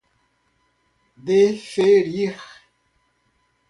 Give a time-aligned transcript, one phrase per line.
[1.25, 2.35] deferir